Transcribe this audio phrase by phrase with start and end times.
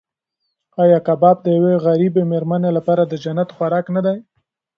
[0.81, 4.17] ایا کباب د یوې غریبې مېرمنې لپاره د جنت خوراک نه دی؟